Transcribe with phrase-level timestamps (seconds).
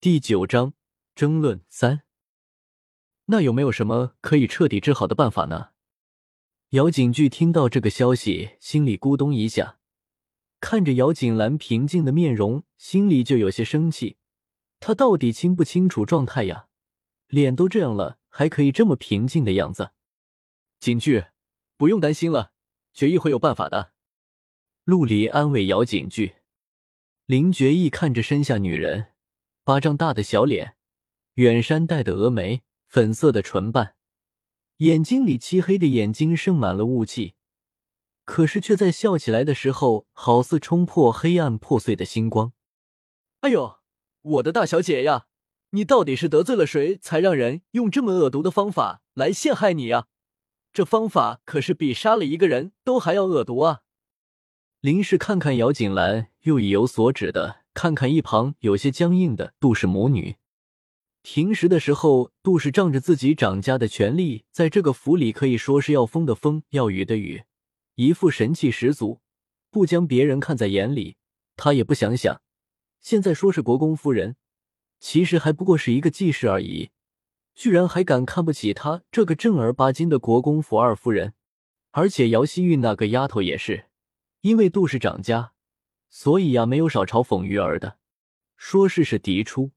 [0.00, 0.74] 第九章
[1.16, 2.02] 争论三。
[3.24, 5.70] 那有没有什么可以彻底治好的办法呢？
[6.68, 9.80] 姚景巨听到这个消息，心里咕咚一下，
[10.60, 14.18] 看着姚景兰平静的面容，心里就有些生气。
[14.78, 16.68] 他到底清不清楚状态呀？
[17.26, 19.90] 脸都这样了，还可以这么平静的样子？
[20.78, 21.24] 景巨，
[21.76, 22.52] 不用担心了，
[22.94, 23.90] 决议会有办法的。
[24.84, 26.36] 陆离安慰姚景巨。
[27.26, 29.08] 林觉义看着身下女人，
[29.68, 30.76] 巴掌大的小脸，
[31.34, 33.96] 远山黛的峨眉，粉色的唇瓣，
[34.78, 37.34] 眼睛里漆黑的眼睛盛满了雾气，
[38.24, 42.54] 可是却在笑起来的时候，好似冲破黑暗破碎的星光。
[43.40, 43.76] 哎呦，
[44.22, 45.26] 我的大小姐呀，
[45.72, 50.06] 你到底是得罪了谁，才让人用这么恶毒的方法来陷害你呀？
[50.72, 53.80] 这方法可是比杀了一个人都还要恶毒啊！
[54.80, 60.34] 林氏看看姚锦兰，又意有所指的看看一旁有些僵硬的杜氏母女。
[61.22, 67.44] 平时的时候，杜氏仗着自己掌家的权力，在这个府里可以说是要风的风，要雨的雨，
[67.94, 69.20] 一副神气十足，
[69.70, 71.18] 不将别人看在眼里。
[71.54, 72.42] 他也不想想，
[73.00, 74.34] 现在说是国公夫人，
[74.98, 76.90] 其实还不过是一个记事而已，
[77.54, 81.34] 居然还敢看不起他这个正儿八经的国公府二夫人。
[81.92, 83.84] 而且姚希玉那个丫头也是。
[84.40, 85.52] 因为杜氏长家，
[86.08, 87.98] 所以呀，没有少嘲讽鱼儿的，
[88.56, 89.72] 说是是嫡出。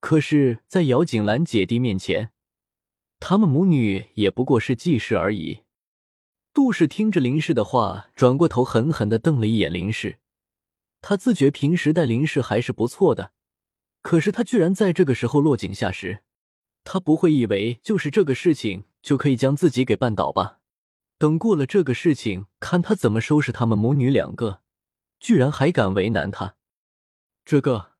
[0.00, 2.30] 可是，在姚景兰姐弟面前，
[3.20, 5.60] 他们母女也不过是记事而已。
[6.52, 10.18] 杜氏听着林氏的话，转过头狠狠的瞪了一眼林氏。
[11.00, 13.32] 他自觉平时待林氏还是不错的，
[14.02, 16.22] 可是他居然在这个时候落井下石。
[16.84, 20.58] 他不会以为就是这个事情就可以将自己给绊倒吧？
[21.16, 24.61] 等过了这个事情，看他怎么收拾他们母女两个。
[25.22, 26.56] 居然还敢为难他，
[27.44, 27.92] 这个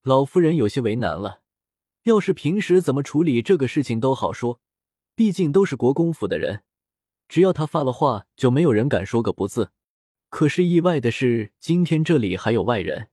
[0.00, 1.42] 老夫人有些为难了。
[2.04, 4.58] 要是平时怎么处理这个事情都好说，
[5.14, 6.62] 毕竟都是国公府的人，
[7.28, 9.72] 只要他发了话，就没有人敢说个不字。
[10.30, 13.10] 可是意外的是，今天这里还有外人，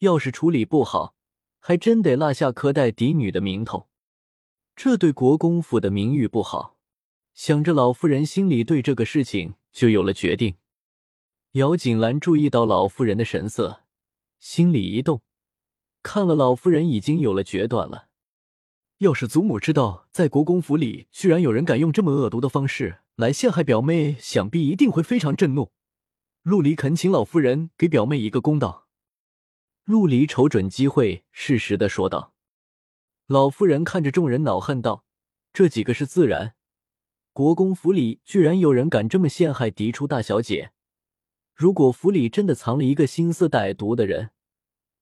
[0.00, 1.14] 要是处理不好，
[1.60, 3.88] 还真得落下苛待嫡女的名头，
[4.76, 6.76] 这对国公府的名誉不好。
[7.32, 10.56] 想着，老夫人心里对这个事情就有了决定。
[11.54, 13.80] 姚锦兰注意到老妇人的神色，
[14.38, 15.22] 心里一动，
[16.00, 18.06] 看了老妇人已经有了决断了。
[18.98, 25.72] 要是祖母知道在国公府里居然有人敢用这么恶毒的方式来陷害表妹，想必一定会非常震怒。
[26.42, 28.86] 陆离恳请老夫人给表妹一个公道。
[29.84, 32.32] 陆离瞅准机会，适时的说道。
[33.26, 35.04] 老夫人看着众人，恼恨道
[35.52, 36.54] ：“这几个是自然。”
[37.34, 40.70] 国公府里居然有人敢这么陷害嫡出大小姐！
[41.60, 44.30] 如果府里真的藏了一个心思歹毒的人，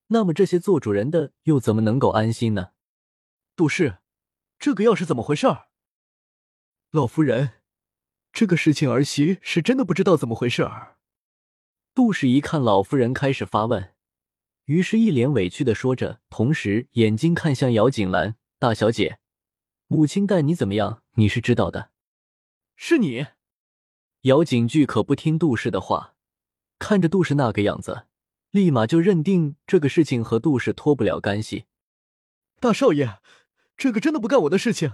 [0.09, 2.73] 那么这些做主人的又怎么能够安心呢？
[3.55, 3.99] 杜氏，
[4.59, 5.47] 这个药是怎么回事？
[6.91, 7.61] 老夫人，
[8.33, 10.99] 这个事情儿媳是真的不知道怎么回事儿。
[11.95, 13.95] 杜氏一看老夫人开始发问，
[14.65, 19.21] 于是一脸委屈的说着，同时眼睛看向姚锦兰大小姐
[19.87, 21.05] ：“母亲待你怎么样？
[21.13, 21.93] 你是知道的。”
[22.75, 23.29] 是你，
[24.23, 26.17] 姚景巨可不听杜氏的话，
[26.79, 28.07] 看着杜氏那个样子，
[28.51, 31.65] 立马就认定这个事情和杜氏脱不了干系。
[32.61, 33.19] 大少爷，
[33.77, 34.93] 这个真的不干我的事情。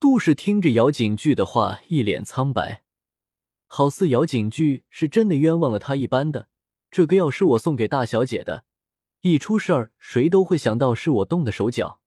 [0.00, 2.82] 杜氏听着姚景巨的话，一脸苍白，
[3.66, 6.48] 好似姚景巨是真的冤枉了他一般的。
[6.90, 8.64] 这个药是我送给大小姐的，
[9.20, 12.00] 一出事儿，谁都会想到是我动的手脚。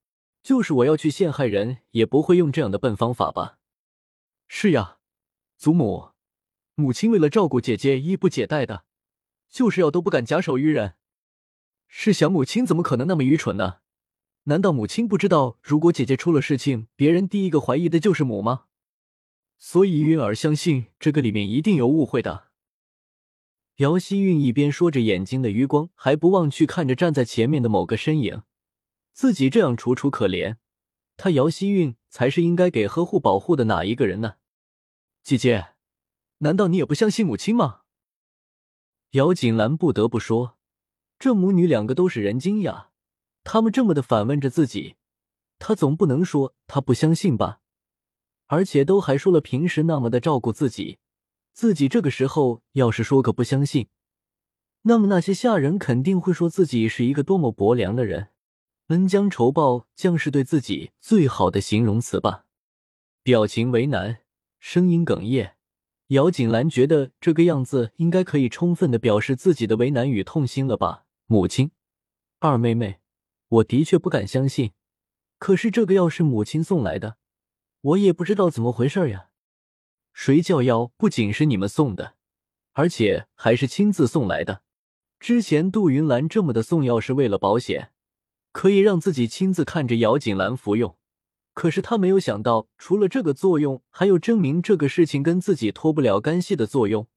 [0.43, 3.57] 就是我要去陷害人，也不会用这样的笨方法吧。
[4.47, 4.97] 是呀，
[5.57, 6.09] 祖母，
[6.75, 8.85] 母亲为了照顾姐姐，衣不解带的，
[9.49, 10.95] 就是要都不敢假手于人。
[11.87, 13.77] 试想，母亲怎么可能那么愚蠢呢？
[14.43, 18.65] 难道母亲不知道，如果姐姐出了事情，别人第一个怀疑的就是母吗？
[19.57, 22.47] 所以云儿相信这个里面一定有误会的。
[23.77, 28.43] 姚希韵一边说着，眼睛的余光还不忘去看着站在前面的某个身影。
[29.13, 30.57] 自己这样楚楚可怜，
[31.17, 31.95] 她姚希韵。
[32.15, 34.35] 才是应该给呵护保护的哪一个人呢？
[35.21, 35.74] 姐姐，
[36.45, 37.81] 难道你也不相信母亲吗？
[39.13, 40.59] 姚锦兰不得不说，
[41.17, 42.91] 这母女两个都是人精呀。
[43.43, 44.95] 他们这么的反问着自己，
[45.57, 47.61] 她总不能说她不相信吧？
[48.45, 50.99] 而且都还说了平时那么的照顾自己，
[51.51, 53.87] 自己这个时候要是说个不相信，
[54.83, 58.29] 那么那些下人肯定会说自己是一个多么薄凉的人。
[58.89, 62.45] 恩将仇报，将是对自己最好的形容词吧。
[63.23, 64.19] 表情为难，
[64.59, 65.54] 声音哽咽。
[66.09, 71.05] 姚锦兰觉得这个样子应该可以充分的表示自己的为难与痛心了吧？
[71.25, 71.71] 母亲，
[72.37, 72.99] 二妹妹，
[73.47, 74.73] 我的确不敢相信。
[75.39, 77.17] 可是这个药是母亲送来的，
[77.81, 79.29] 我也不知道怎么回事呀。
[80.13, 82.13] 谁叫药不仅是你们送的，
[82.73, 84.61] 而且还是亲自送来的。
[85.19, 87.91] 之前杜云兰这么的送药是为了保险，
[88.51, 90.95] 可以让自己亲自看着姚锦兰服用。
[91.55, 97.07] 可是他没有想到，除了这个作用，还有证明这个事情跟自己脱不了干系的作用。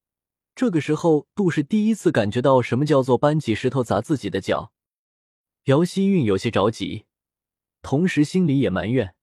[0.55, 4.73] 这个时候，杜氏第一次感觉到什么叫做搬起石头砸自己的脚。
[5.65, 7.07] 姚希韵有些着急，
[7.83, 9.17] 同时心里也埋怨：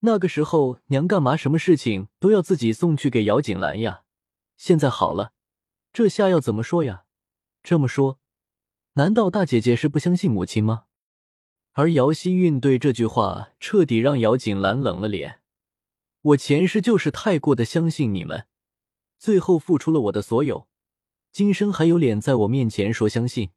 [0.00, 4.02] 那个时候娘干嘛什么事情都要自己送去给姚锦兰呀？
[4.56, 5.32] 现在好了，
[5.92, 7.04] 这下要怎么说呀？
[7.62, 8.18] 这么说，
[8.94, 10.86] 难道大姐姐是不相信母亲吗？
[11.78, 15.38] 而姚希韵对这句话彻底让姚锦兰冷了脸。
[16.20, 18.48] 我前世就是太过的相信你们，
[19.16, 20.66] 最后付出了我的所有，
[21.30, 23.50] 今生还有脸在我面前说相信？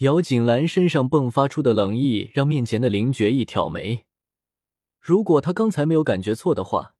[0.00, 4.04] 姚锦兰身上迸发出的冷意让面前的林觉一挑眉。
[5.00, 6.94] 如果他刚才没有感觉错的话，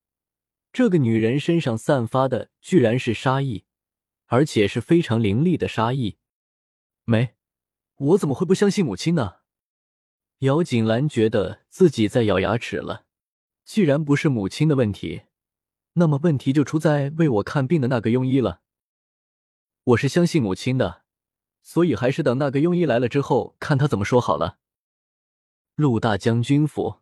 [0.73, 3.65] 这个女人身上散发的居然是杀意，
[4.29, 6.17] 而且是非常凌厉的杀意。
[7.05, 7.35] 没，
[7.97, 9.42] 我怎么会不相信母亲呢？
[10.43, 13.05] 姚锦兰觉得自己在咬牙齿了。
[13.65, 15.23] 既然不是母亲的问题，
[15.93, 18.61] 那么问题就出在为我看病的那个庸医了。
[19.85, 21.03] 我是相信母亲的，
[21.63, 24.59] 所以还是等那个庸医来了之后，看他怎么说好了。
[25.77, 26.97] 陆大将军府，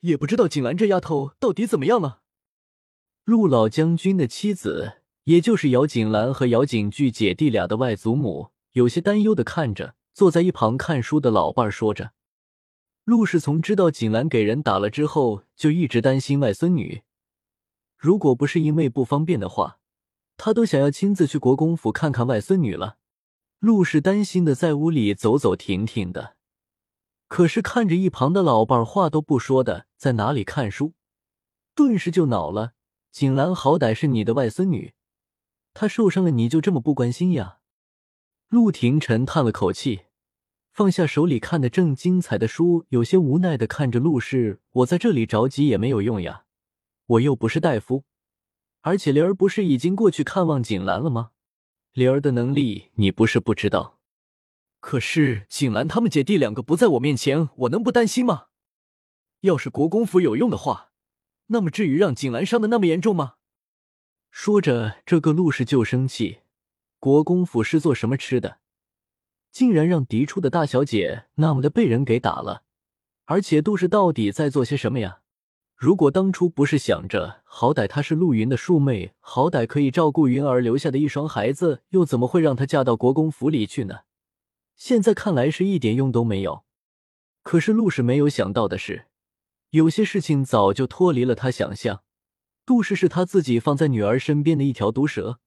[0.00, 2.22] 也不知道锦兰这丫头到底怎么样了。
[3.24, 12.12] 陆老将军的妻子，也就是姚锦兰和姚锦剧姐弟俩的外祖母，有些担忧的看着坐在一旁看书的老伴儿说着。
[13.08, 17.04] 陆氏从知道锦兰给人打了之后，就一直担心外孙女。
[17.96, 19.78] 如果不是因为不方便的话，
[20.36, 22.98] 他都想要亲自去国公府看看外孙女了。
[23.60, 26.36] 陆氏担心的在屋里走走停停的，
[27.28, 30.92] 可是看着一旁的老伴儿话都不说的在哪里看书，
[31.74, 32.74] 顿时就恼了。
[33.10, 34.92] 锦兰好歹是你的外孙女，
[35.72, 37.60] 她受伤了你就这么不关心呀？
[38.50, 40.07] 陆廷臣叹了口气。
[40.78, 46.44] 放下手里看的正精彩的书，有些无奈的看着陆氏：“我在这里着急也没有用呀，
[47.06, 48.04] 我又不是大夫，
[48.82, 51.30] 而且灵儿不是已经过去看望锦兰了吗？
[51.94, 53.98] 灵儿的能力你不是不知道，
[54.78, 58.44] 可是锦兰他们姐弟两个不在我面前，我能不担心吗？
[59.40, 60.92] 要是国公府有用的话，
[61.48, 63.34] 那么至于让锦兰伤的那么严重吗？”
[64.30, 66.42] 说着，这个陆氏就生气
[67.00, 68.58] ：“国公府是做什么吃的？”
[69.50, 72.62] 竟然让嫡出的大小姐那么的被人给打了，
[73.24, 75.20] 而且杜氏到底在做些什么呀？
[75.76, 84.00] 如果当初不是想着好歹她是陆云的庶妹，好歹可以照顾云儿留下的一双孩子，又怎么会让她嫁到国公府里去呢？
[84.74, 86.64] 现在看来是一点用都没有。
[87.42, 89.06] 可是陆氏没有想到的是，
[89.70, 92.02] 有些事情早就脱离了他想象。
[92.66, 95.38] 杜氏是他自己放在女儿身边的一条毒蛇，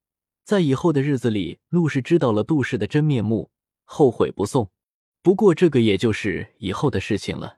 [0.43, 3.51] 在以后的日子里，陆氏知道了杜氏的真面目。
[3.93, 4.71] 后悔不送，
[5.21, 7.57] 不过这个也就是以后的事情了。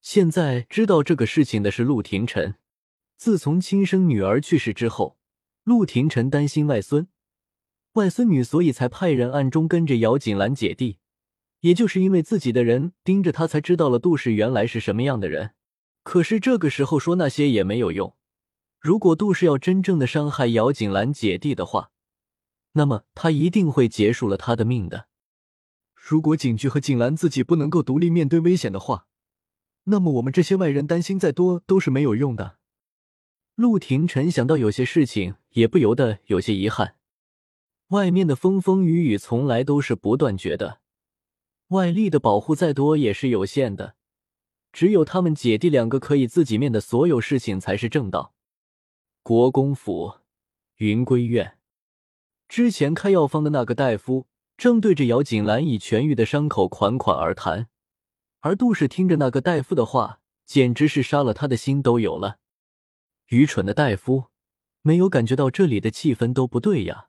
[0.00, 2.54] 现在知道这个事情的是陆廷臣。
[3.18, 5.18] 自从亲生女儿去世之后，
[5.62, 7.06] 陆廷臣担心外孙、
[7.92, 10.96] 外孙女，所以才派人暗中跟着姚锦兰姐弟。
[11.60, 15.50] 也就是因为自己的人盯着他，才知道了杜氏原来是什么样的人。
[16.02, 18.16] 可是这个时候说那些也没有用。
[18.80, 21.90] 如果杜氏要真正的伤害姚锦兰姐弟的话，
[22.72, 25.08] 那么他一定会结束了他的命的。
[26.04, 29.06] 如果景局和景兰自己不能够独立面对危险的话，
[29.84, 32.58] 那么我们这些外人担心再多都是没有用的。
[33.54, 36.96] 陆廷臣想到有些事情，也不由得有些遗憾。
[37.90, 40.80] 外面的风风雨雨从来都是不断绝的，
[41.68, 43.94] 外力的保护再多也是有限的，
[44.72, 48.34] 只有他们姐弟两个可以自己面的所有事情才是正道。
[49.22, 50.14] 国公府
[50.78, 51.58] 云归院，
[52.48, 54.26] 之前开药方的那个大夫。
[54.62, 57.68] 正对着姚锦兰已痊愈的伤口款款而谈，
[58.42, 62.38] 而杜氏听着那个大夫的话，简直是杀了他的心都有了。
[63.30, 64.26] 愚蠢的大夫，
[64.82, 67.08] 没有感觉到这里的气氛都不对呀，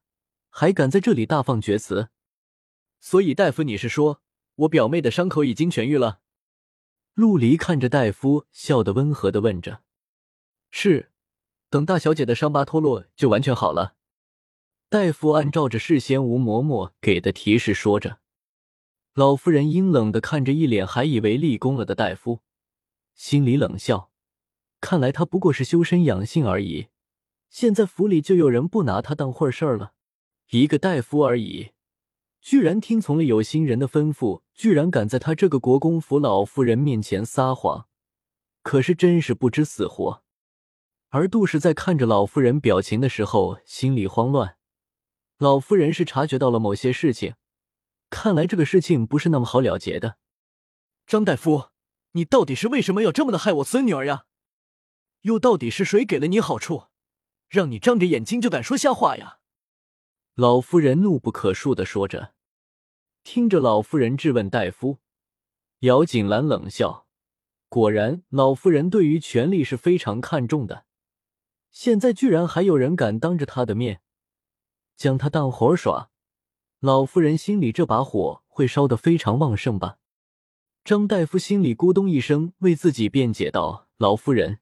[0.49, 2.09] 还敢在这里大放厥词。
[2.99, 4.23] 所以大夫，你是说
[4.55, 6.21] 我表妹的伤口已经痊愈了？
[7.13, 9.83] 陆离看着大夫，笑得温和的问着
[10.71, 11.11] ：“是，
[11.69, 13.93] 等大小姐的伤疤脱落，就完全好了。”
[14.93, 18.19] 大夫按照着事先吴嬷嬷给的提示说着，
[19.15, 22.41] 老夫人阴冷的看着一脸还以为立功了的大夫，
[23.15, 24.11] 心里冷笑：
[24.79, 26.89] 看来他不过是修身养性而已，
[27.49, 29.93] 现在府里就有人不拿他当回事儿了。
[30.51, 31.71] 一个大夫而已，
[32.39, 37.87] 居然听从了有心人的吩咐，居然敢在他这个国公府老夫人面前撒谎，
[38.61, 40.21] 可是真是不知死活。
[41.09, 44.57] 而杜氏在看着老夫人表情的时候，心里慌乱。
[45.43, 47.35] 老夫人是察觉到了某些事情，
[48.09, 50.15] 看来这个事情不是那么好了结的。
[51.05, 51.65] 张大夫，
[52.13, 54.23] 你到底是为什么要这么的害我孙女儿呀？
[55.23, 56.85] 又到底是谁给了你好处，
[57.49, 59.39] 让你张着眼睛就敢说瞎话呀？
[60.35, 62.33] 老夫人怒不可恕的说着。
[63.25, 64.99] 听着老夫人质问大夫，
[65.79, 67.05] 姚锦兰冷笑。
[67.67, 70.85] 果然，老夫人对于权力是非常看重的。
[71.69, 73.99] 现在居然还有人敢当着她的面
[74.95, 76.09] 将他当活耍，
[76.79, 79.97] 老夫人心里这把火会烧得非常旺盛吧？
[80.83, 84.59] 张大夫心里咕咚一声，为自己辩解道：“老夫人，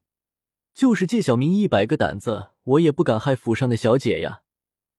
[0.74, 4.42] 就是借小明一百个胆子，我也不敢害府上的小姐呀。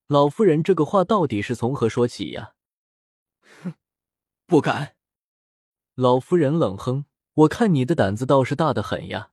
[0.08, 2.54] 老夫人这个话到底是从何说起呀？”
[3.64, 3.74] 哼，
[4.46, 4.96] 不敢。
[5.96, 9.32] 老夫人冷哼：“我看你的胆子倒是大的很呀。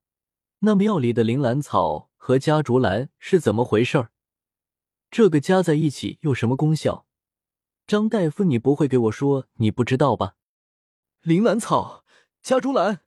[0.60, 4.12] 那庙里的铃兰草。”和夹竹兰是怎么回事儿？
[5.10, 7.04] 这个加在一起有什么功效？
[7.86, 10.36] 张大夫，你不会给我说你不知道吧？
[11.22, 12.04] 铃兰草、
[12.40, 13.00] 加竹兰。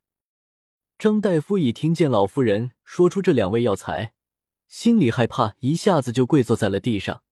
[0.97, 4.13] 张大夫已听见老妇人说出这两味药材，
[4.67, 7.23] 心里害怕，一下子就跪坐在了地上。